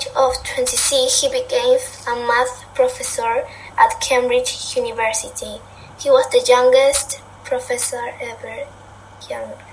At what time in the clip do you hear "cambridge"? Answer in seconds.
4.00-4.74